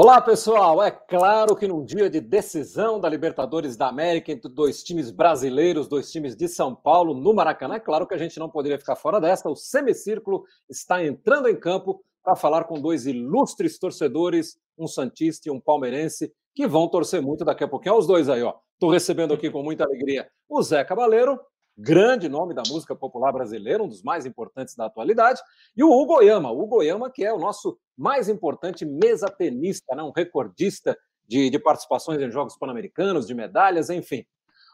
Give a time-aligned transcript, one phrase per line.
[0.00, 0.80] Olá, pessoal!
[0.80, 5.88] É claro que num dia de decisão da Libertadores da América entre dois times brasileiros,
[5.88, 8.94] dois times de São Paulo, no Maracanã, é claro que a gente não poderia ficar
[8.94, 9.50] fora dessa.
[9.50, 15.50] O Semicírculo está entrando em campo para falar com dois ilustres torcedores, um Santista e
[15.50, 17.94] um Palmeirense, que vão torcer muito daqui a pouquinho.
[17.94, 18.54] Olha os dois aí, ó.
[18.74, 21.40] Estou recebendo aqui com muita alegria o Zé Cabaleiro,
[21.78, 25.40] grande nome da música popular brasileira, um dos mais importantes da atualidade,
[25.76, 29.94] e o Hugo Oyama, o Hugo Oyama, que é o nosso mais importante mesa tenista,
[29.94, 30.02] né?
[30.02, 34.26] um recordista de, de participações em Jogos Pan-Americanos, de medalhas, enfim.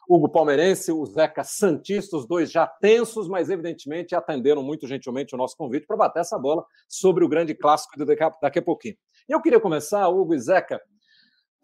[0.08, 5.38] Hugo Palmeirense, o Zeca Santista, os dois já tensos, mas evidentemente atenderam muito gentilmente o
[5.38, 8.96] nosso convite para bater essa bola sobre o grande clássico daqui a, daqui a pouquinho.
[9.28, 10.80] E eu queria começar, Hugo e Zeca,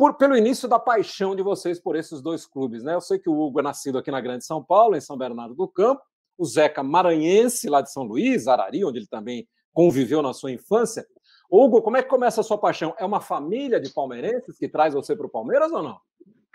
[0.00, 2.82] por, pelo início da paixão de vocês por esses dois clubes.
[2.82, 2.94] Né?
[2.94, 5.54] Eu sei que o Hugo é nascido aqui na Grande São Paulo, em São Bernardo
[5.54, 6.00] do Campo,
[6.38, 11.06] o Zeca maranhense, lá de São Luís, Arari, onde ele também conviveu na sua infância.
[11.50, 12.94] Hugo, como é que começa a sua paixão?
[12.98, 16.00] É uma família de palmeirenses que traz você para o Palmeiras ou não?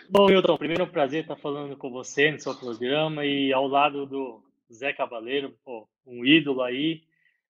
[0.09, 3.67] Bom, Milton, primeiro é um prazer estar falando com você no seu programa e ao
[3.67, 4.41] lado do
[4.73, 7.03] Zé Cavaleiro, pô, um ídolo aí.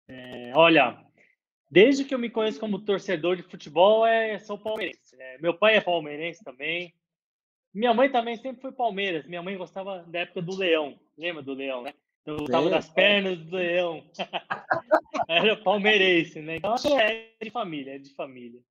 [0.10, 0.98] É, olha,
[1.76, 5.14] Desde que eu me conheço como torcedor de futebol, é, sou palmeirense.
[5.18, 5.38] Né?
[5.42, 6.94] Meu pai é palmeirense também.
[7.74, 9.28] Minha mãe também sempre foi Palmeiras.
[9.28, 10.98] Minha mãe gostava da época do Leão.
[11.18, 11.94] Lembra do Leão, né?
[12.26, 14.02] Eu gostava das pernas do Leão.
[15.28, 16.56] Era palmeirense, né?
[16.56, 18.62] Então, é de família, é de família.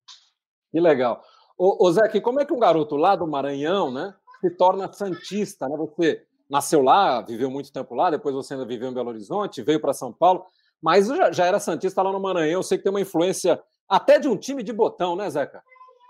[0.71, 1.23] Que legal.
[1.55, 5.69] Ô, ô Zé, como é que um garoto lá do Maranhão, né, se torna santista,
[5.69, 5.77] né?
[5.77, 9.79] Você nasceu lá, viveu muito tempo lá, depois você ainda viveu em Belo Horizonte, veio
[9.79, 10.47] para São Paulo.
[10.81, 12.59] Mas já, já era Santista lá no Maranhão.
[12.59, 15.63] Eu sei que tem uma influência até de um time de botão, né, Zeca?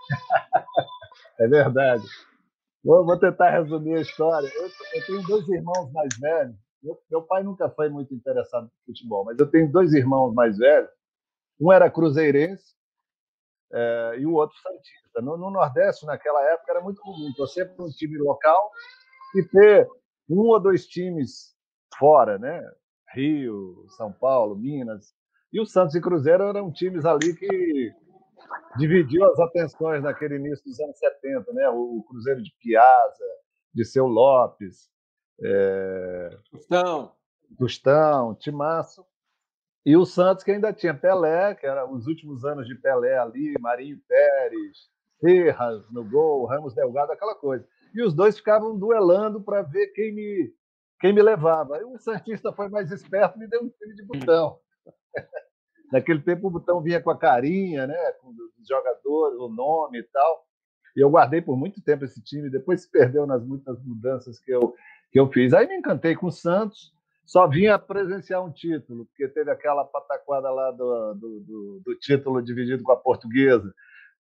[1.39, 2.05] é verdade.
[2.83, 4.47] Vou, vou, tentar resumir a história.
[4.53, 6.55] Eu, eu tenho dois irmãos mais velhos.
[6.83, 10.58] Meu, meu, pai nunca foi muito interessado no futebol, mas eu tenho dois irmãos mais
[10.58, 10.89] velhos.
[11.59, 12.75] Um era cruzeirense
[13.73, 15.21] é, e o outro santista.
[15.21, 18.71] No, no, Nordeste, naquela época, era muito comum torcer para um time local
[19.36, 19.87] e ter
[20.30, 21.55] um ou dois times
[21.97, 22.64] fora, né?
[23.15, 25.14] Rio, São Paulo, Minas.
[25.52, 27.93] E o Santos e Cruzeiro eram times ali que
[28.77, 31.70] dividiu as atenções naquele início dos anos 70, né?
[31.70, 33.23] O Cruzeiro de Piazza,
[33.73, 34.89] de Seu Lopes,
[35.42, 36.37] é...
[36.52, 37.11] Tostão,
[37.58, 39.05] Tostão, Timaço.
[39.86, 43.53] E o Santos que ainda tinha Pelé, que era os últimos anos de Pelé ali,
[43.59, 44.89] Marinho Pérez,
[45.20, 47.65] Serras no gol, Ramos Delgado, aquela coisa.
[47.93, 50.53] E os dois ficavam duelando para ver quem me
[51.05, 51.77] quem me levava.
[51.77, 54.58] Aí o Santista foi mais esperto e me deu um time de botão.
[55.92, 58.11] Naquele tempo o botão vinha com a carinha, né?
[58.20, 60.45] com os jogadores, o nome e tal.
[60.98, 64.52] E eu guardei por muito tempo esse time, depois se perdeu nas muitas mudanças que
[64.52, 64.73] eu,
[65.11, 65.54] que eu fiz.
[65.54, 66.92] Aí me encantei com o Santos,
[67.23, 72.42] só vinha presenciar um título, porque teve aquela pataquada lá do, do, do, do título
[72.42, 73.71] dividido com a portuguesa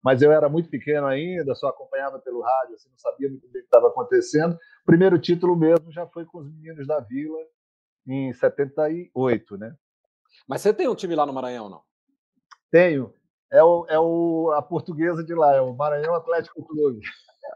[0.03, 3.61] mas eu era muito pequeno ainda, só acompanhava pelo rádio, assim, não sabia muito bem
[3.61, 4.53] o que estava acontecendo.
[4.53, 7.39] O primeiro título mesmo já foi com os meninos da Vila,
[8.07, 9.75] em 78, né?
[10.47, 11.81] Mas você tem um time lá no Maranhão, não?
[12.71, 13.13] Tenho.
[13.51, 17.01] É, o, é o, a portuguesa de lá, é o Maranhão Atlético Clube.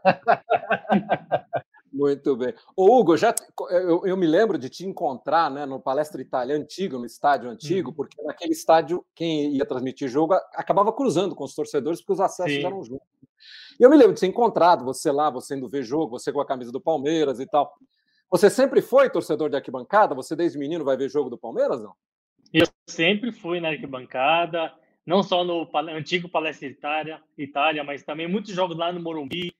[1.96, 2.52] Muito bem.
[2.76, 3.34] Ô, Hugo, já,
[3.70, 7.88] eu, eu, me lembro de te encontrar né, no Palestra Itália antigo, no estádio antigo,
[7.88, 7.96] uhum.
[7.96, 12.52] porque naquele estádio, quem ia transmitir jogo acabava cruzando com os torcedores, porque os acessos
[12.52, 12.66] Sim.
[12.66, 13.06] eram juntos.
[13.80, 16.40] E eu me lembro de ter encontrado você lá, você indo ver jogo, você com
[16.40, 17.72] a camisa do Palmeiras e tal.
[18.30, 20.14] Você sempre foi torcedor de arquibancada?
[20.14, 21.94] Você desde menino vai ver jogo do Palmeiras, não?
[22.52, 24.70] Eu sempre fui na arquibancada,
[25.06, 29.54] não só no antigo Palestra Itália, Itália mas também muitos jogos lá no Morumbi,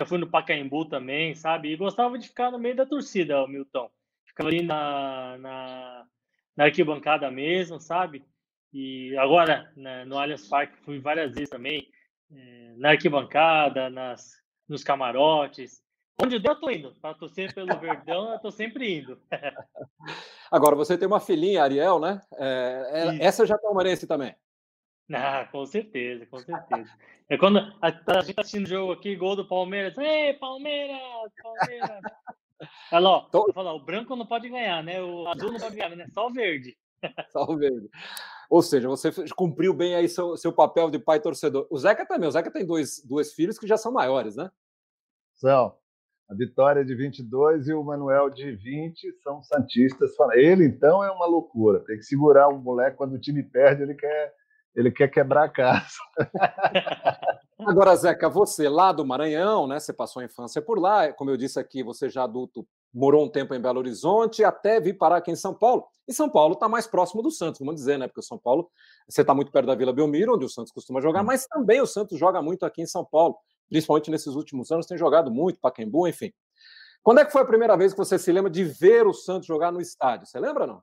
[0.00, 1.72] já fui no Pacaembu também, sabe?
[1.72, 3.90] E gostava de ficar no meio da torcida, Milton.
[4.26, 6.06] Ficava ali na, na,
[6.56, 8.24] na arquibancada mesmo, sabe?
[8.72, 11.88] E agora, né, no Allianz Parque, fui várias vezes também,
[12.32, 14.32] é, na arquibancada, nas,
[14.68, 15.82] nos camarotes.
[16.22, 16.94] Onde eu tô indo.
[17.00, 19.20] Para torcer pelo Verdão, eu tô sempre indo.
[20.50, 22.20] Agora, você tem uma filhinha, Ariel, né?
[22.36, 24.34] É, essa já é palmeirense também.
[25.14, 26.90] Ah, com certeza, com certeza.
[27.28, 29.96] É quando a, a gente tá assistindo o jogo aqui, gol do Palmeiras.
[29.98, 30.98] Ei, Palmeiras,
[31.42, 32.00] Palmeiras.
[32.92, 35.02] Olha lá, falar, o branco não pode ganhar, né?
[35.02, 36.06] O azul não pode ganhar, né?
[36.12, 36.76] Só o verde.
[37.30, 37.88] Só o verde.
[38.48, 41.66] Ou seja, você cumpriu bem aí seu, seu papel de pai torcedor.
[41.70, 42.28] O Zeca também.
[42.28, 44.50] O Zeca tem dois, dois filhos que já são maiores, né?
[45.34, 45.74] São.
[46.28, 50.12] A Vitória de 22 e o Manuel de 20 são santistas.
[50.34, 51.80] Ele, então, é uma loucura.
[51.80, 54.34] Tem que segurar o moleque quando o time perde, ele quer
[54.74, 55.86] ele quer quebrar a casa.
[57.60, 59.78] Agora, Zeca, você lá do Maranhão, né?
[59.78, 63.28] Você passou a infância por lá, como eu disse aqui, você já adulto morou um
[63.28, 65.86] tempo em Belo Horizonte, até vir parar aqui em São Paulo.
[66.06, 68.06] E São Paulo está mais próximo do Santos, vamos dizer, né?
[68.06, 68.68] Porque o São Paulo,
[69.08, 71.86] você está muito perto da Vila Belmiro, onde o Santos costuma jogar, mas também o
[71.86, 73.36] Santos joga muito aqui em São Paulo,
[73.68, 76.32] principalmente nesses últimos anos, tem jogado muito, Pacaembu, enfim.
[77.02, 79.46] Quando é que foi a primeira vez que você se lembra de ver o Santos
[79.46, 80.26] jogar no estádio?
[80.26, 80.82] Você lembra não?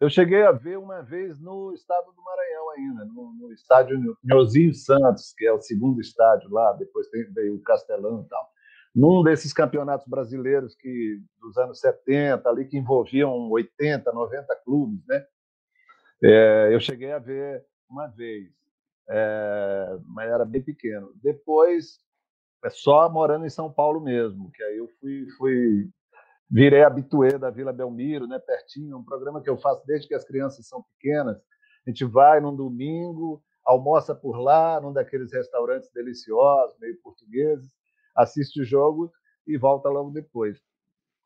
[0.00, 4.74] Eu cheguei a ver uma vez no estado do Maranhão ainda, no, no estádio Nhozinho
[4.74, 8.54] Santos, que é o segundo estádio lá, depois tem, veio o Castelão e tal
[8.94, 15.26] num desses campeonatos brasileiros que dos anos 70, ali que envolviam 80, 90 clubes, né?
[16.22, 18.50] É, eu cheguei a ver uma vez,
[19.08, 21.12] é, mas era bem pequeno.
[21.16, 21.98] Depois,
[22.64, 25.90] é só morando em São Paulo mesmo, que aí eu fui, fui
[26.50, 30.24] virei habituê da Vila Belmiro, né, pertinho, um programa que eu faço desde que as
[30.24, 31.36] crianças são pequenas.
[31.86, 37.70] A gente vai num domingo, almoça por lá, num daqueles restaurantes deliciosos, meio portugueses,
[38.16, 39.10] assiste o jogo
[39.46, 40.58] e volta logo depois.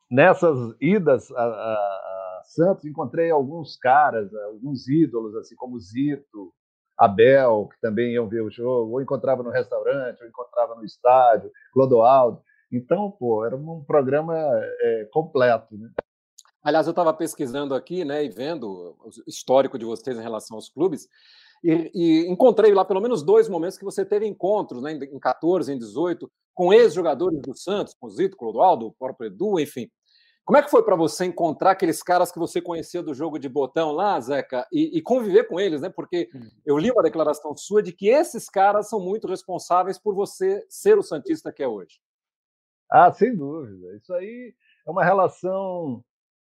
[0.09, 6.51] Nessas idas a, a, a Santos, encontrei alguns caras, alguns ídolos, assim como Zito,
[6.97, 11.51] Abel, que também iam ver o jogo, ou encontrava no restaurante, ou encontrava no estádio,
[11.71, 12.41] Clodoaldo.
[12.71, 15.89] Então, pô, era um programa é, completo, né?
[16.61, 20.69] Aliás, eu estava pesquisando aqui, né, e vendo o histórico de vocês em relação aos
[20.69, 21.07] clubes,
[21.63, 25.71] e, e, encontrei lá pelo menos dois momentos que você teve encontros, né, em 14,
[25.71, 29.89] em 18, com ex-jogadores do Santos, com Zito, Clodoaldo, o próprio Edu, enfim.
[30.43, 33.47] Como é que foi para você encontrar aqueles caras que você conhecia do jogo de
[33.47, 35.89] botão lá, Zeca, e, e, conviver com eles, né?
[35.89, 36.49] Porque hum.
[36.65, 40.97] eu li uma declaração sua de que esses caras são muito responsáveis por você ser
[40.97, 41.99] o Santista que é hoje.
[42.89, 43.95] Ah, sem dúvida.
[43.95, 44.53] Isso aí
[44.87, 46.03] é uma relação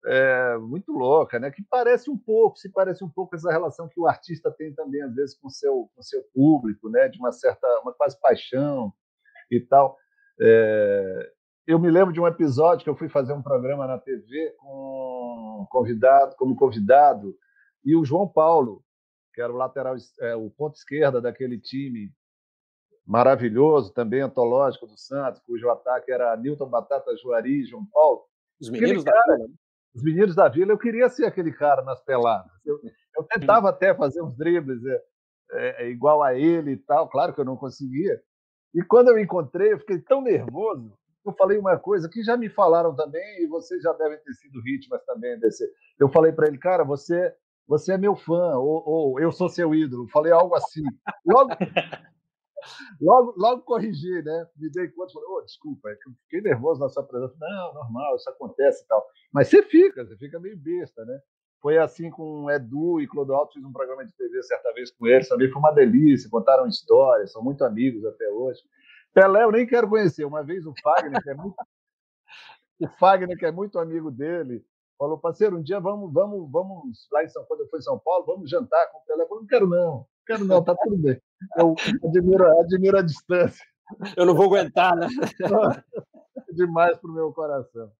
[0.06, 1.50] é, muito louca, né?
[1.50, 5.02] Que parece um pouco, se parece um pouco essa relação que o artista tem também
[5.02, 7.08] às vezes com seu com seu público, né?
[7.08, 8.92] De uma certa, uma quase paixão
[9.50, 9.98] e tal.
[10.40, 11.32] É,
[11.66, 15.66] eu me lembro de um episódio que eu fui fazer um programa na TV com
[15.70, 17.36] convidado, como convidado
[17.84, 18.82] e o João Paulo,
[19.34, 22.10] que era o lateral, é, o ponto esquerda daquele time
[23.10, 28.22] maravilhoso, também antológico do Santos, cujo ataque era Newton Batata Juari e João Paulo.
[28.60, 29.48] Os meninos cara, da Vila.
[29.92, 32.52] Os meninos da Vila, eu queria ser aquele cara nas peladas.
[32.64, 32.78] Eu,
[33.18, 35.02] eu tentava até fazer uns dribles é,
[35.50, 38.16] é, é, igual a ele e tal, claro que eu não conseguia.
[38.72, 40.96] E quando eu encontrei, eu fiquei tão nervoso.
[41.26, 44.62] Eu falei uma coisa que já me falaram também, e vocês já devem ter sido
[44.62, 45.68] vítimas também desse.
[45.98, 47.34] Eu falei para ele, cara, você
[47.66, 50.08] você é meu fã, ou, ou, eu sou seu ídolo.
[50.08, 50.82] Falei algo assim.
[51.24, 51.50] Logo,
[53.00, 54.46] logo, logo corrigi, né?
[54.56, 57.34] Me dei conta, falei, oh, desculpa, é eu fiquei nervoso na sua presença.
[57.38, 59.04] Não, normal, isso acontece e tal.
[59.32, 61.20] Mas você fica, você fica meio besta, né?
[61.60, 65.28] Foi assim com Edu e Clodoaldo, fiz um programa de TV certa vez com eles,
[65.28, 68.60] também foi uma delícia, contaram histórias, são muito amigos até hoje.
[69.12, 71.56] Pelé eu nem quero conhecer, uma vez o Fagner, que é muito,
[72.80, 74.64] o Fagner, que é muito amigo dele,
[74.98, 77.98] falou, parceiro, um dia vamos, vamos, vamos lá em São Paulo, eu fui em São
[77.98, 79.22] Paulo, vamos jantar com o Pelé.
[79.22, 81.20] Eu falei, não quero não, não quero não, tá tudo bem.
[81.56, 83.64] Eu admiro, admiro a distância.
[84.16, 85.08] Eu não vou aguentar, né?
[86.52, 87.90] Demais para o meu coração.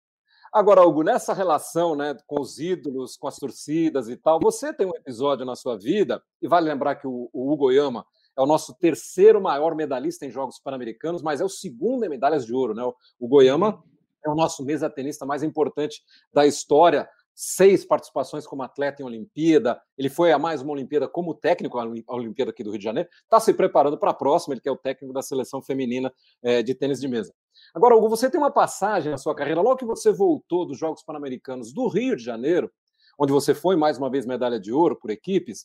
[0.52, 4.86] Agora, Hugo, nessa relação né, com os ídolos, com as torcidas e tal, você tem
[4.86, 8.04] um episódio na sua vida, e vale lembrar que o, o Hugo Yama
[8.36, 12.46] é o nosso terceiro maior medalhista em Jogos Pan-Americanos, mas é o segundo em medalhas
[12.46, 12.74] de ouro.
[12.74, 12.82] Né?
[13.18, 13.82] O Goiama
[14.24, 16.02] é o nosso mesa tenista mais importante
[16.32, 17.08] da história.
[17.42, 19.80] Seis participações como atleta em Olimpíada.
[19.96, 23.08] Ele foi a mais uma Olimpíada como técnico, a Olimpíada aqui do Rio de Janeiro.
[23.22, 26.12] Está se preparando para a próxima, ele que é o técnico da seleção feminina
[26.42, 27.32] é, de tênis de mesa.
[27.74, 31.02] Agora, Hugo, você tem uma passagem na sua carreira, logo que você voltou dos Jogos
[31.02, 32.70] Pan-Americanos do Rio de Janeiro,
[33.18, 35.64] onde você foi mais uma vez medalha de ouro por equipes,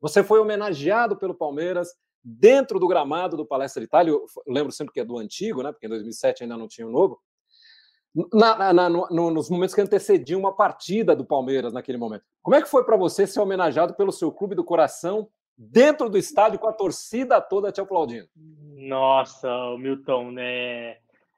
[0.00, 1.88] você foi homenageado pelo Palmeiras
[2.22, 4.12] dentro do gramado do Palestra Itália.
[4.12, 5.72] Eu lembro sempre que é do antigo, né?
[5.72, 7.20] Porque em 2007 ainda não tinha o novo.
[8.32, 12.24] Na, na, no, nos momentos que antecediam uma partida do Palmeiras naquele momento.
[12.42, 16.16] Como é que foi para você ser homenageado pelo seu clube do coração dentro do
[16.16, 18.28] estádio com a torcida toda te aplaudindo?
[18.76, 20.96] Nossa, Milton, né?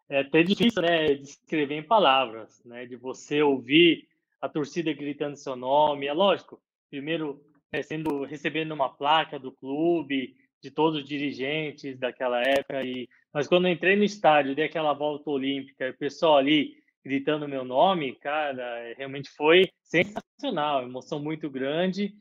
[0.08, 4.08] é até difícil, né, descrever em palavras, né, de você ouvir
[4.40, 10.34] a torcida gritando seu nome, é lógico, primeiro é, sendo recebendo uma placa do clube,
[10.62, 15.30] de todos os dirigentes daquela época, e, mas quando entrei no estádio, dei aquela volta
[15.30, 22.12] olímpica, o pessoal ali gritando meu nome, cara, é, realmente foi sensacional, emoção muito grande,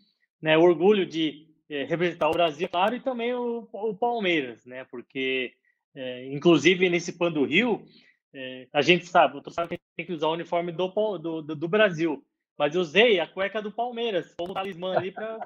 [0.41, 5.53] né, orgulho de é, representar o Brasil, claro, e também o, o Palmeiras, né, porque
[5.97, 7.83] é, inclusive, nesse Pan do Rio,
[8.31, 12.23] é, a gente sabe, o que tem que usar o uniforme do, do, do, Brasil.
[12.55, 15.39] Mas eu usei a cueca do Palmeiras como talismã ali para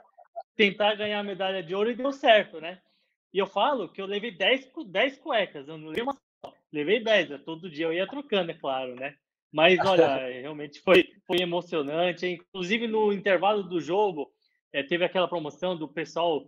[0.55, 2.81] tentar ganhar a medalha de ouro e deu certo, né?
[3.34, 7.03] E eu falo que eu levei 10, 10 cuecas, eu não levei uma só, levei
[7.03, 7.38] 10, né?
[7.38, 9.15] todo dia eu ia trocando, é claro, né?
[9.51, 12.25] Mas olha, realmente foi, foi emocionante.
[12.25, 14.31] Inclusive no intervalo do jogo,
[14.74, 16.46] é, teve aquela promoção do pessoal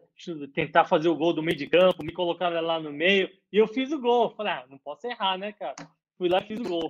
[0.54, 3.68] tentar fazer o gol do meio de campo, me colocaram lá no meio, e eu
[3.68, 4.34] fiz o gol.
[4.36, 5.76] Falei, ah, não posso errar, né, cara?
[6.18, 6.90] Fui lá e fiz o gol.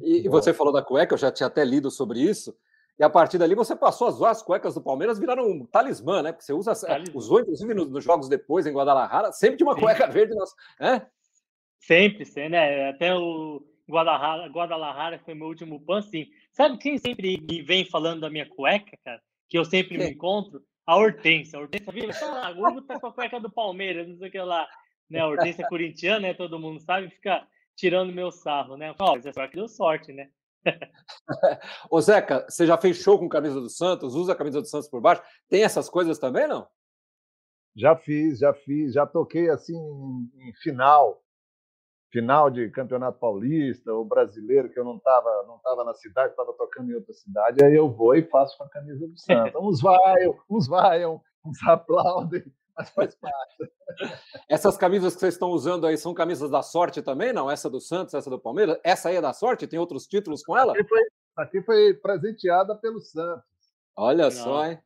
[0.00, 2.56] e, e você falou da cueca, eu já tinha até lido sobre isso.
[2.98, 6.32] E a partir dali você passou as, as cuecas do Palmeiras viraram um talismã, né?
[6.32, 7.18] Porque você usa, talismã.
[7.18, 9.80] usou inclusive nos, nos, jogos depois em Guadalajara, sempre de uma Sim.
[9.80, 10.34] cueca verde,
[10.78, 11.06] né?
[11.80, 12.90] Sempre, sempre, né?
[12.90, 16.26] Até o Guadalajara, Guadalajara foi meu último pan, sim.
[16.52, 19.20] Sabe quem sempre me vem falando da minha cueca, cara?
[19.48, 20.62] Que eu sempre me encontro?
[20.86, 21.58] A Hortência.
[21.58, 24.30] A Hortência viu, ah, o Hugo tá com a cueca do Palmeiras, não sei o
[24.30, 24.66] que lá.
[25.10, 25.20] Né?
[25.20, 26.34] A Hortência é corintiana, né?
[26.34, 27.46] Todo mundo sabe, fica
[27.76, 28.94] tirando meu sarro, né?
[28.98, 30.28] Ó, essa que deu sorte, né?
[31.90, 34.14] Ô Zeca, você já fez show com camisa do Santos?
[34.14, 35.22] Usa a camisa do Santos por baixo?
[35.48, 36.66] Tem essas coisas também, não?
[37.76, 41.20] Já fiz, já fiz, já toquei assim em final
[42.14, 46.52] final de campeonato paulista ou brasileiro que eu não estava não tava na cidade, estava
[46.52, 49.60] tocando em outra cidade, aí eu vou e faço com a camisa do Santos.
[49.60, 52.44] Uns vaiam, uns vaiam, uns aplaudem,
[52.76, 53.72] mas faz parte.
[54.48, 57.50] Essas camisas que vocês estão usando aí são camisas da sorte também, não?
[57.50, 58.78] Essa do Santos, essa do Palmeiras?
[58.82, 59.66] Essa aí é da sorte?
[59.66, 60.72] Tem outros títulos com ela?
[60.72, 61.02] Aqui foi,
[61.36, 63.44] aqui foi presenteada pelo Santos.
[63.96, 64.30] Olha não.
[64.30, 64.78] só, hein?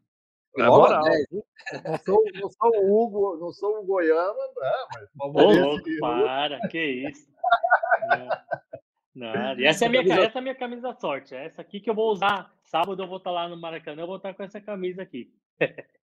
[0.57, 5.85] É moral, não, sou, não sou o Hugo, não sou o Goiama, não, mas louco,
[6.00, 7.28] para, que isso.
[9.14, 11.35] Não, E essa é a minha, essa é a minha camisa da sorte.
[11.35, 12.52] É essa aqui que eu vou usar.
[12.64, 15.33] Sábado eu vou estar lá no Maracanã, eu vou estar com essa camisa aqui.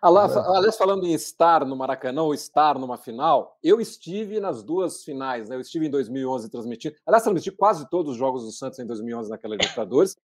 [0.00, 5.48] Aliás, falando em estar no Maracanã ou estar numa final, eu estive nas duas finais.
[5.48, 5.56] Né?
[5.56, 6.96] Eu estive em 2011 transmitindo.
[7.06, 10.16] Aliás, transmiti quase todos os jogos do Santos em 2011 naquela Libertadores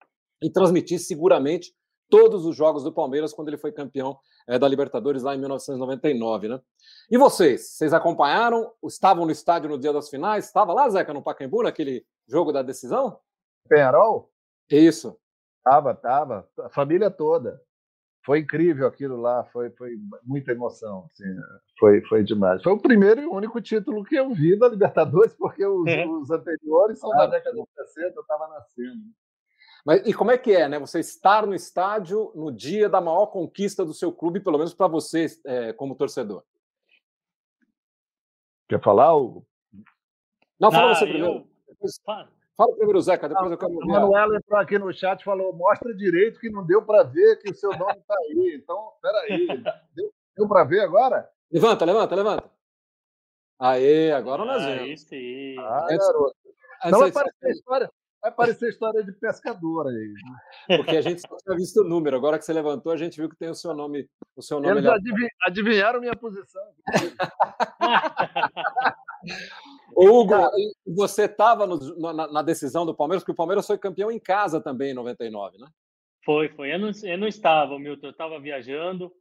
[0.42, 1.74] e transmiti seguramente
[2.08, 6.48] todos os jogos do Palmeiras quando ele foi campeão é, da Libertadores lá em 1999,
[6.48, 6.60] né?
[7.10, 7.72] E vocês?
[7.72, 8.72] Vocês acompanharam?
[8.84, 10.46] Estavam no estádio no dia das finais?
[10.46, 13.18] Estava lá, Zeca, no Pacaembu, naquele jogo da decisão?
[13.68, 14.30] Penharol?
[14.70, 15.16] Isso.
[15.62, 16.48] Tava, tava.
[16.60, 17.60] A família toda.
[18.28, 21.08] Foi incrível aquilo lá, foi, foi muita emoção.
[21.10, 21.24] Assim,
[21.80, 22.62] foi, foi demais.
[22.62, 26.06] Foi o primeiro e único título que eu vi da Libertadores, porque os, é.
[26.06, 29.00] os anteriores são da década de 60, eu estava nascendo.
[29.82, 30.78] Mas e como é que é, né?
[30.78, 34.88] Você estar no estádio no dia da maior conquista do seu clube, pelo menos para
[34.88, 36.44] você é, como torcedor?
[38.68, 39.46] Quer falar, Hugo?
[40.60, 41.46] Não, fala ah, você primeiro.
[41.66, 42.37] Eu...
[42.58, 43.84] Fala primeiro, Zeca, depois eu quero ouvir.
[43.84, 47.36] O Manuel entrou aqui no chat e falou: mostra direito que não deu para ver
[47.36, 48.60] que o seu nome está aí.
[48.60, 49.46] Então, peraí.
[49.94, 51.30] Deu, deu para ver agora?
[51.52, 52.50] Levanta, levanta, levanta.
[53.60, 54.82] Aê, agora nós vemos.
[54.82, 55.54] Aí sim.
[55.60, 56.36] Ah, garoto.
[56.90, 57.88] Não vai parecer a história.
[58.20, 60.14] Vai parecer história de pescador aí.
[60.82, 62.16] Porque a gente só tinha visto o número.
[62.16, 64.10] Agora que você levantou, a gente viu que tem o seu nome.
[64.34, 66.62] O seu nome Eles adiv adivinharam minha posição.
[70.00, 70.34] Hugo,
[70.86, 74.90] você estava na, na, decisão do Palmeiras, porque o Palmeiras foi campeão em casa também
[74.90, 75.68] em 99, né?
[76.24, 76.72] Foi, foi.
[76.72, 78.06] Eu não, eu não estava, Milton.
[78.06, 79.12] Eu estava viajando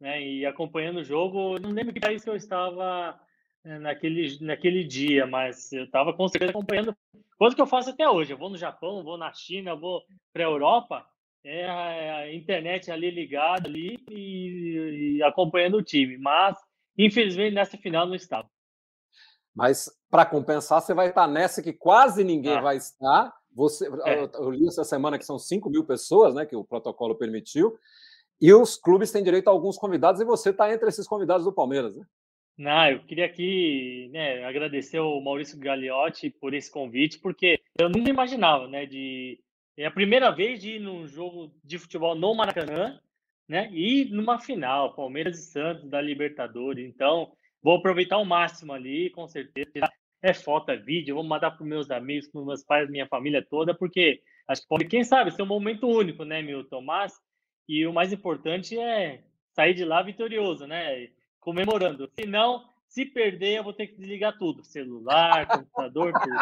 [0.00, 1.58] né, e acompanhando o jogo.
[1.58, 3.18] Não lembro que país que eu estava
[3.64, 6.94] né, naquele, naquele dia, mas eu estava com certeza acompanhando
[7.38, 8.32] Coisa que eu faço até hoje.
[8.32, 10.02] Eu vou no Japão, vou na China, vou
[10.32, 11.06] para a Europa,
[11.44, 16.16] é a internet ali ligada ali e, e, acompanhando o time.
[16.16, 16.56] Mas,
[16.96, 18.48] infelizmente, nessa final não estava.
[19.56, 22.60] Mas, para compensar, você vai estar nessa que quase ninguém ah.
[22.60, 23.34] vai estar.
[23.54, 24.28] Você, é.
[24.34, 27.74] eu, li essa semana que são 5 mil pessoas, né, que o protocolo permitiu.
[28.38, 31.52] E os clubes têm direito a alguns convidados, e você está entre esses convidados do
[31.54, 32.04] Palmeiras, né?
[32.58, 38.10] Não, eu queria aqui né, agradecer ao Maurício Gagliotti por esse convite, porque eu nunca
[38.10, 38.84] imaginava, né?
[38.84, 39.40] De,
[39.74, 42.98] é a primeira vez de ir num jogo de futebol no Maracanã,
[43.48, 43.70] né?
[43.72, 46.86] E numa final, Palmeiras e Santos da Libertadores.
[46.86, 47.32] Então,
[47.62, 49.88] vou aproveitar o máximo ali, com certeza.
[50.22, 53.06] É foto, é vídeo, vou mandar para os meus amigos, para os meus pais, minha
[53.06, 56.80] família toda, porque acho que pode, quem sabe, ser um momento único, né, Milton?
[56.80, 57.12] Mas,
[57.68, 59.22] e o mais importante é
[59.52, 61.08] sair de lá vitorioso, né?
[61.46, 62.10] comemorando.
[62.18, 66.36] Se não, se perder, eu vou ter que desligar tudo: celular, computador, tudo.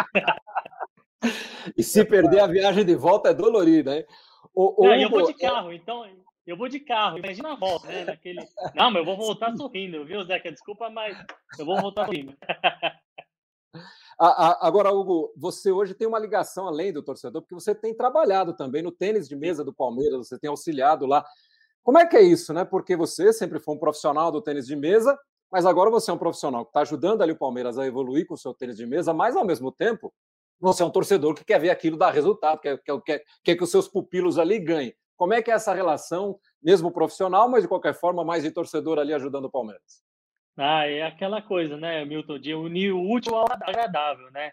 [1.76, 4.06] e se perder, a viagem de volta é dolorida, hein?
[4.54, 5.74] O, o não, Hugo, eu vou de é carro, é...
[5.74, 6.06] então
[6.46, 7.18] eu vou de carro.
[7.18, 8.04] Imagina a volta, né?
[8.04, 8.40] Naquele...
[8.74, 10.50] Não, mas eu vou voltar sorrindo, viu, Zeca?
[10.50, 11.16] Desculpa, mas
[11.58, 12.36] eu vou voltar sorrindo.
[14.18, 18.80] Agora, Hugo, você hoje tem uma ligação além do torcedor, porque você tem trabalhado também
[18.80, 21.24] no tênis de mesa do Palmeiras, você tem auxiliado lá.
[21.82, 22.64] Como é que é isso, né?
[22.64, 25.18] Porque você sempre foi um profissional do tênis de mesa,
[25.50, 28.34] mas agora você é um profissional que está ajudando ali o Palmeiras a evoluir com
[28.34, 30.12] o seu tênis de mesa, mas ao mesmo tempo
[30.60, 33.64] você é um torcedor que quer ver aquilo dar resultado, quer, quer, quer, quer que
[33.64, 34.94] os seus pupilos ali ganhem.
[35.16, 38.98] Como é que é essa relação, mesmo profissional, mas de qualquer forma mais de torcedor
[38.98, 40.02] ali ajudando o Palmeiras?
[40.56, 44.52] Ah, é aquela coisa, né, Milton, de unir o útil ao agradável, né?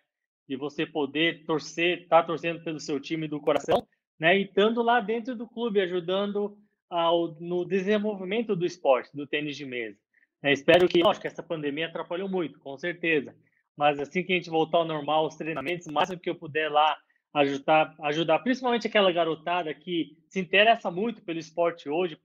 [0.51, 3.87] de você poder torcer, tá torcendo pelo seu time do coração,
[4.19, 4.37] né?
[4.37, 6.57] E estando lá dentro do clube, ajudando
[6.89, 9.97] ao, no desenvolvimento do esporte, do tênis de mesa.
[10.43, 13.33] É, espero que, que essa pandemia atrapalhou muito, com certeza.
[13.77, 16.69] Mas assim que a gente voltar ao normal, os treinamentos, o máximo que eu puder
[16.69, 16.97] lá
[17.33, 22.17] ajudar, ajudar principalmente aquela garotada que se interessa muito pelo esporte hoje,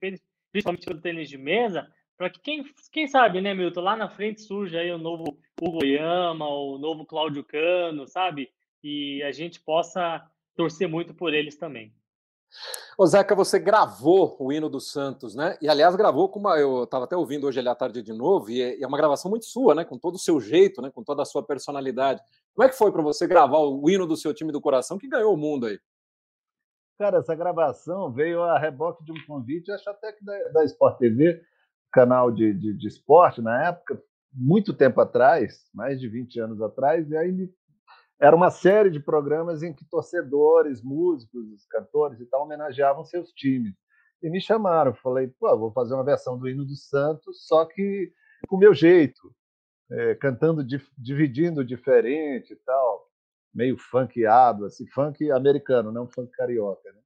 [0.51, 1.87] principalmente pelo tênis de mesa,
[2.17, 5.85] para que quem, quem sabe, né, Milton, lá na frente surja aí o novo Hugo
[5.85, 8.49] Yama, o novo Cláudio Cano, sabe?
[8.83, 11.93] E a gente possa torcer muito por eles também.
[12.97, 15.57] Ô Zeca, você gravou o hino do Santos, né?
[15.61, 16.57] E aliás, gravou com uma.
[16.57, 19.29] Eu estava até ouvindo hoje ali à tarde de novo, e é, é uma gravação
[19.29, 19.85] muito sua, né?
[19.85, 20.89] Com todo o seu jeito, né?
[20.89, 22.21] Com toda a sua personalidade.
[22.55, 25.07] Como é que foi para você gravar o hino do seu time do coração que
[25.07, 25.79] ganhou o mundo aí?
[26.97, 30.97] Cara, essa gravação veio a reboque de um convite, acho até que da, da Sport
[30.97, 31.39] TV,
[31.91, 34.01] canal de, de, de esporte na época,
[34.33, 37.53] muito tempo atrás, mais de 20 anos atrás, e aí me
[38.19, 43.75] era uma série de programas em que torcedores, músicos, cantores e tal homenageavam seus times.
[44.21, 48.11] E me chamaram, falei, pô, vou fazer uma versão do hino do Santos, só que
[48.47, 49.33] com o meu jeito,
[49.91, 50.65] é, cantando,
[50.97, 53.07] dividindo diferente e tal,
[53.53, 56.91] meio funkeado, assim, funk americano, não funk carioca.
[56.91, 56.99] Né?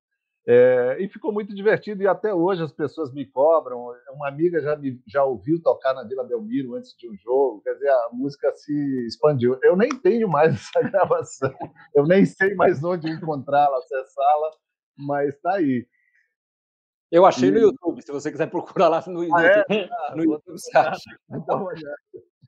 [0.48, 3.93] É, e ficou muito divertido e até hoje as pessoas me cobram.
[4.13, 7.74] Uma amiga já me já ouviu tocar na Vila Belmiro antes de um jogo, quer
[7.74, 9.60] dizer, a música se expandiu.
[9.62, 11.53] Eu nem tenho mais essa gravação,
[11.95, 14.51] eu nem sei mais onde encontrá-la, acessá-la,
[14.98, 15.88] mas está aí.
[17.12, 17.51] Eu achei e...
[17.51, 19.63] no YouTube, se você quiser procurar lá no, ah, é?
[19.91, 21.17] ah, no YouTube, você acha.
[21.45, 21.98] Dá uma olhada.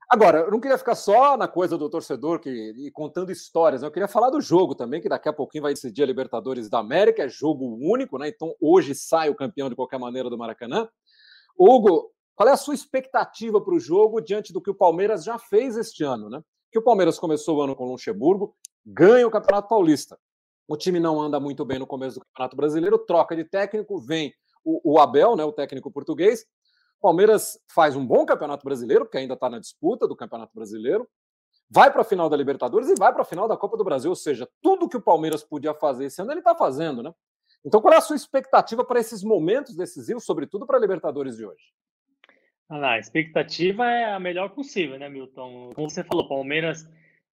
[0.10, 3.88] Agora, eu não queria ficar só na coisa do torcedor que, e contando histórias, né?
[3.88, 6.80] eu queria falar do jogo também, que daqui a pouquinho vai decidir a Libertadores da
[6.80, 8.28] América, é jogo único, né?
[8.28, 10.88] Então hoje sai o campeão de qualquer maneira do Maracanã.
[11.58, 15.38] Hugo, qual é a sua expectativa para o jogo diante do que o Palmeiras já
[15.38, 16.42] fez este ano, né?
[16.72, 18.56] Que o Palmeiras começou o ano com o Luxemburgo,
[18.86, 20.18] ganha o Campeonato Paulista.
[20.68, 24.34] O time não anda muito bem no começo do Campeonato Brasileiro, troca de técnico, vem
[24.64, 26.46] o, o Abel, né, o técnico português,
[27.04, 31.06] Palmeiras faz um bom campeonato brasileiro, porque ainda está na disputa do campeonato brasileiro,
[31.70, 34.10] vai para a final da Libertadores e vai para a final da Copa do Brasil.
[34.10, 37.14] Ou seja, tudo que o Palmeiras podia fazer esse ano, ele está fazendo, né?
[37.66, 41.46] Então, qual é a sua expectativa para esses momentos decisivos, sobretudo para a Libertadores de
[41.46, 41.74] hoje?
[42.70, 45.72] Ah, a expectativa é a melhor possível, né, Milton?
[45.76, 46.90] Como você falou, Palmeiras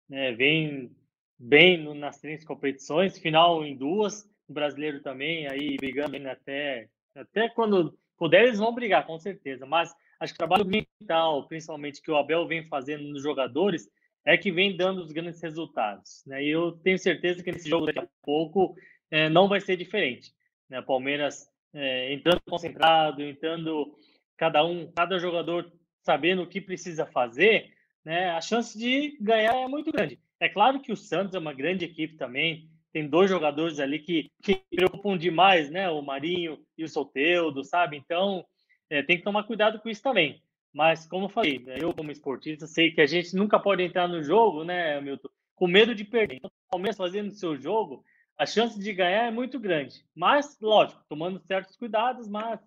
[0.08, 0.90] né, vem
[1.38, 7.96] bem nas três competições, final em duas, o brasileiro também, aí brigando até, até quando
[8.20, 9.64] puder, eles vão brigar, com certeza.
[9.64, 13.88] Mas acho que o trabalho mental, principalmente que o Abel vem fazendo nos jogadores,
[14.26, 16.22] é que vem dando os grandes resultados.
[16.26, 16.44] Né?
[16.44, 18.76] E eu tenho certeza que nesse jogo daqui a pouco
[19.10, 20.32] é, não vai ser diferente.
[20.68, 20.82] Né?
[20.82, 23.96] Palmeiras é, entrando concentrado, entrando
[24.36, 27.72] cada um, cada jogador sabendo o que precisa fazer,
[28.04, 28.30] né?
[28.30, 30.20] a chance de ganhar é muito grande.
[30.38, 34.30] É claro que o Santos é uma grande equipe também, tem dois jogadores ali que,
[34.42, 35.88] que preocupam demais, né?
[35.90, 37.96] O Marinho e o Soteudo, sabe?
[37.96, 38.44] Então,
[38.88, 40.42] é, tem que tomar cuidado com isso também.
[40.72, 44.06] Mas, como eu falei, né, eu, como esportista, sei que a gente nunca pode entrar
[44.06, 46.36] no jogo, né, Milton, com medo de perder.
[46.36, 48.04] Então, o Palmeiras fazendo o seu jogo,
[48.38, 50.04] a chance de ganhar é muito grande.
[50.14, 52.60] Mas, lógico, tomando certos cuidados, mas,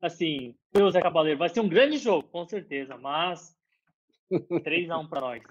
[0.00, 3.54] assim, o Zé Cabaleiro, vai ser um grande jogo, com certeza, mas
[4.30, 5.42] 3x1 para nós.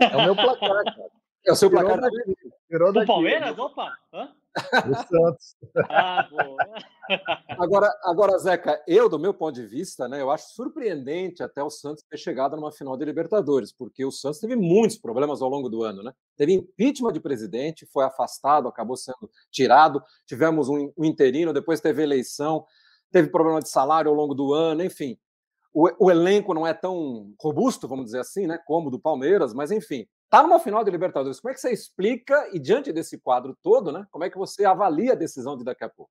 [0.00, 1.15] É o meu placar, cara.
[1.46, 2.00] É o seu placar.
[2.68, 3.56] Tirou do Palmeiras?
[3.58, 3.92] Opa!
[4.12, 4.28] Hã?
[4.56, 5.56] O Santos.
[5.88, 6.56] Ah, boa.
[7.50, 11.70] Agora, agora, Zeca, eu, do meu ponto de vista, né, eu acho surpreendente até o
[11.70, 15.68] Santos ter chegado numa final de Libertadores, porque o Santos teve muitos problemas ao longo
[15.68, 16.12] do ano, né?
[16.36, 22.02] Teve impeachment de presidente, foi afastado, acabou sendo tirado, tivemos um, um interino, depois teve
[22.02, 22.64] eleição,
[23.12, 25.16] teve problema de salário ao longo do ano, enfim.
[25.72, 29.54] O, o elenco não é tão robusto, vamos dizer assim, né, como o do Palmeiras,
[29.54, 31.38] mas enfim, Está numa final de Libertadores.
[31.38, 34.64] Como é que você explica, e diante desse quadro todo, né, como é que você
[34.64, 36.10] avalia a decisão de daqui a pouco?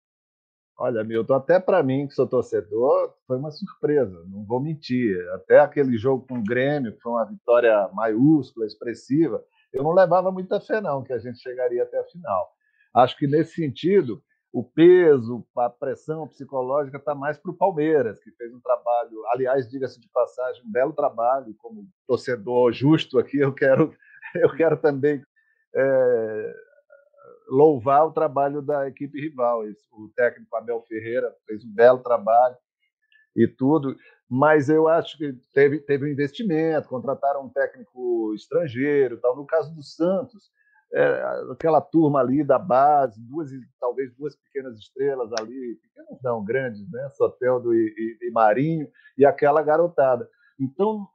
[0.78, 5.18] Olha, Milton, até para mim, que sou torcedor, foi uma surpresa, não vou mentir.
[5.34, 10.32] Até aquele jogo com o Grêmio, que foi uma vitória maiúscula, expressiva, eu não levava
[10.32, 12.50] muita fé, não, que a gente chegaria até a final.
[12.94, 18.32] Acho que, nesse sentido, o peso, a pressão psicológica está mais para o Palmeiras, que
[18.32, 23.54] fez um trabalho, aliás, diga-se de passagem, um belo trabalho, como torcedor justo aqui, eu
[23.54, 23.94] quero
[24.42, 25.24] eu quero também
[25.76, 26.56] é,
[27.48, 29.64] louvar o trabalho da equipe rival.
[29.92, 32.56] O técnico Abel Ferreira fez um belo trabalho
[33.36, 33.96] e tudo,
[34.30, 39.20] mas eu acho que teve, teve um investimento, contrataram um técnico estrangeiro.
[39.20, 39.36] Tal.
[39.36, 40.50] No caso do Santos,
[40.94, 46.90] é, aquela turma ali da base, duas talvez duas pequenas estrelas ali, pequenas não, grandes,
[46.90, 47.10] né?
[47.12, 50.30] Soteldo e, e, e Marinho, e aquela garotada.
[50.60, 51.08] Então,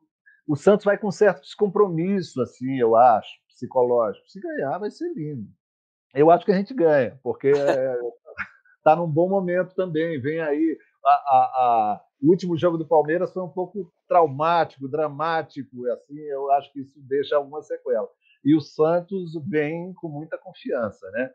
[0.51, 4.29] o Santos vai com certo descompromisso, assim, eu acho, psicológico.
[4.29, 5.49] Se ganhar, vai ser lindo.
[6.13, 7.53] Eu acho que a gente ganha, porque
[8.77, 10.21] está num bom momento também.
[10.21, 10.77] Vem aí.
[11.07, 16.51] A, a, a, o último jogo do Palmeiras foi um pouco traumático, dramático, assim, eu
[16.51, 18.09] acho que isso deixa alguma sequela.
[18.45, 21.31] E o Santos vem com muita confiança, né?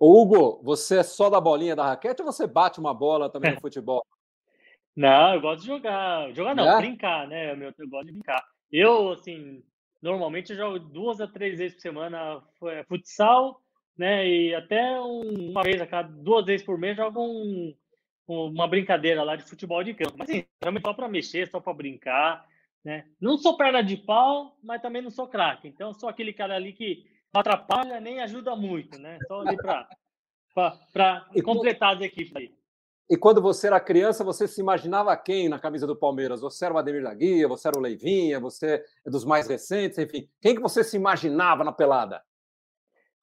[0.00, 3.54] Ô, Hugo, você é só da bolinha da raquete ou você bate uma bola também
[3.54, 4.04] no futebol?
[4.94, 6.32] Não, eu gosto de jogar.
[6.32, 6.76] Jogar não, é?
[6.76, 7.52] brincar, né?
[7.52, 8.44] Eu, eu gosto de brincar.
[8.70, 9.62] Eu, assim,
[10.00, 12.42] normalmente eu jogo duas a três vezes por semana
[12.88, 13.60] futsal,
[13.96, 14.28] né?
[14.28, 17.74] E até uma vez a cada duas vezes por mês jogo um,
[18.26, 20.16] uma brincadeira lá de futebol de campo.
[20.18, 22.46] Mas assim, realmente só para mexer, só para brincar,
[22.84, 23.06] né?
[23.20, 25.68] Não sou perna de pau, mas também não sou craque.
[25.68, 29.18] Então sou aquele cara ali que não atrapalha nem ajuda muito, né?
[29.26, 29.56] Só ali
[30.92, 32.52] para completar as equipes aí.
[33.12, 36.40] E quando você era criança, você se imaginava quem na camisa do Palmeiras?
[36.40, 39.98] Você era o Ademir da Guia, você era o Leivinha, você é dos mais recentes,
[39.98, 40.30] enfim.
[40.40, 42.22] Quem que você se imaginava na pelada?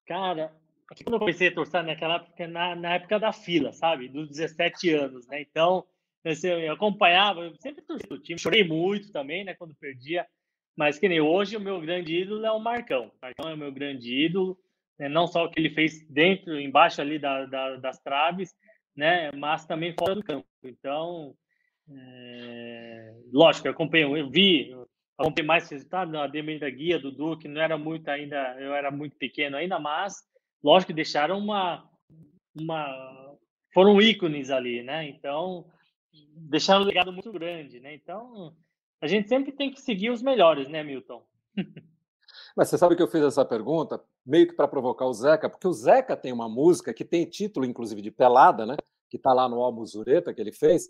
[0.06, 0.52] Cara,
[1.02, 4.08] quando eu comecei a torcer naquela época, na, na época da fila, sabe?
[4.08, 5.40] Dos 17 anos, né?
[5.40, 5.84] Então,
[6.24, 9.54] assim, eu acompanhava, eu sempre torci o time, chorei muito também, né?
[9.54, 10.24] Quando perdia.
[10.76, 13.06] Mas que nem hoje, o meu grande ídolo é o Marcão.
[13.08, 14.56] O Marcão é o meu grande ídolo,
[14.96, 15.08] né?
[15.08, 18.54] não só o que ele fez dentro, embaixo ali da, da, das traves,
[18.96, 19.30] né?
[19.32, 20.46] Mas também fora do campo.
[20.62, 21.34] Então,
[21.90, 23.14] é...
[23.32, 24.74] lógico, eu acompanhei, eu vi,
[25.18, 28.90] acompanhei mais resultados na Ademir da Guia, do Duque, não era muito ainda, eu era
[28.90, 30.22] muito pequeno ainda, mas
[30.62, 31.88] lógico que deixaram uma,
[32.54, 33.36] uma
[33.72, 35.08] foram ícones ali, né?
[35.08, 35.66] Então,
[36.48, 37.94] deixaram um legado muito grande, né?
[37.94, 38.54] Então,
[39.00, 41.24] a gente sempre tem que seguir os melhores, né, Milton?
[42.56, 45.66] Mas você sabe que eu fiz essa pergunta meio que para provocar o Zeca, porque
[45.66, 48.76] o Zeca tem uma música que tem título, inclusive, de Pelada, né?
[49.08, 50.88] Que está lá no álbum Zureta que ele fez,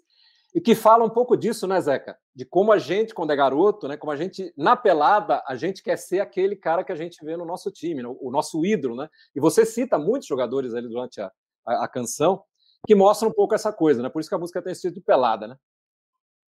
[0.55, 2.17] e que fala um pouco disso, né, Zeca?
[2.35, 3.97] De como a gente, quando é garoto, né?
[3.97, 7.37] Como a gente, na pelada, a gente quer ser aquele cara que a gente vê
[7.37, 9.09] no nosso time, o nosso ídolo, né?
[9.35, 11.31] E você cita muitos jogadores ali durante a,
[11.67, 12.43] a, a canção
[12.87, 14.09] que mostram um pouco essa coisa, né?
[14.09, 15.57] Por isso que a música tem esse título de pelada, né?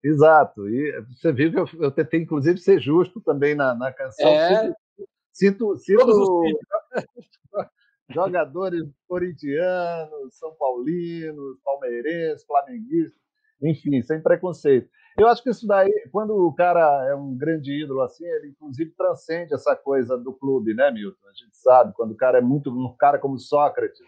[0.02, 0.66] Exato.
[0.68, 4.28] E você viu que eu, eu tentei, inclusive, ser justo também na, na canção.
[4.28, 4.74] É...
[5.32, 6.42] Sinto, sinto,
[8.10, 13.20] jogadores corintianos, são paulinos, palmeirenses, flamenguistas,
[13.62, 14.90] enfim, sem preconceito.
[15.18, 18.90] Eu acho que isso daí, quando o cara é um grande ídolo assim, ele inclusive
[18.92, 21.28] transcende essa coisa do clube, né, Milton?
[21.28, 24.00] A gente sabe, quando o cara é muito um cara como Sócrates.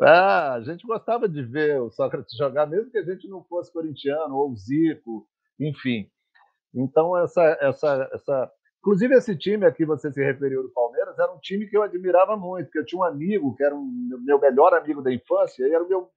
[0.00, 3.72] Ah, a gente gostava de ver o Sócrates jogar, mesmo que a gente não fosse
[3.72, 5.26] corintiano ou Zico,
[5.60, 6.10] enfim.
[6.74, 8.52] Então essa essa essa
[8.84, 12.36] Inclusive, esse time aqui, você se referiu do Palmeiras, era um time que eu admirava
[12.36, 15.72] muito, porque eu tinha um amigo que era um, meu melhor amigo da infância, e
[15.72, 16.10] era o meu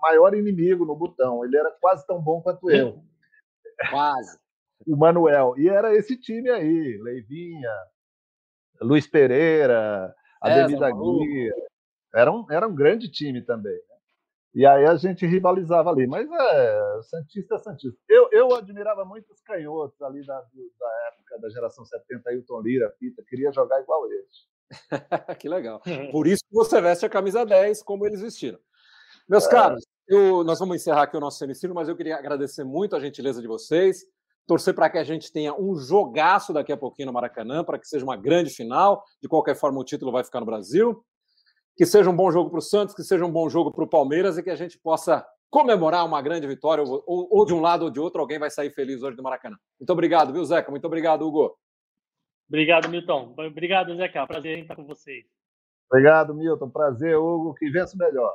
[0.00, 1.44] maior inimigo no botão.
[1.44, 2.98] Ele era quase tão bom quanto eu.
[3.90, 4.38] Quase.
[4.86, 5.52] o Manuel.
[5.58, 7.70] E era esse time aí, Leivinha,
[8.80, 11.54] Luiz Pereira, Ademir é, Guia.
[12.14, 13.78] Era um, era um grande time também.
[14.56, 16.06] E aí a gente rivalizava ali.
[16.06, 17.98] Mas é, Santista é Santista.
[18.08, 22.88] Eu, eu admirava muito os canhotos ali da, da época da geração 70, Ailton Lira,
[22.98, 23.22] Pita.
[23.28, 24.48] Queria jogar igual eles.
[25.38, 25.82] que legal.
[26.10, 28.58] Por isso que você veste a camisa 10, como eles vestiram.
[29.28, 29.50] Meus é.
[29.50, 33.00] caros, eu, nós vamos encerrar aqui o nosso semicírculo, mas eu queria agradecer muito a
[33.00, 34.06] gentileza de vocês.
[34.46, 37.86] Torcer para que a gente tenha um jogaço daqui a pouquinho no Maracanã, para que
[37.86, 39.04] seja uma grande final.
[39.20, 41.04] De qualquer forma, o título vai ficar no Brasil
[41.76, 43.88] que seja um bom jogo para o Santos, que seja um bom jogo para o
[43.88, 47.84] Palmeiras e que a gente possa comemorar uma grande vitória, ou, ou, de um lado
[47.84, 49.56] ou de outro, alguém vai sair feliz hoje do Maracanã.
[49.78, 50.70] Muito obrigado, viu, Zeca?
[50.70, 51.56] Muito obrigado, Hugo.
[52.48, 53.34] Obrigado, Milton.
[53.38, 54.26] Obrigado, Zeca.
[54.26, 55.24] Prazer em estar com vocês.
[55.90, 56.70] Obrigado, Milton.
[56.70, 57.54] Prazer, Hugo.
[57.54, 58.32] Que vença melhor.